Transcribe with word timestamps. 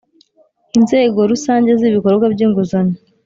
Inzego 0.77 1.19
rusange 1.31 1.69
z 1.79 1.81
ibikorwa 1.89 2.25
by 2.33 2.39
inguzanyo 2.45 2.95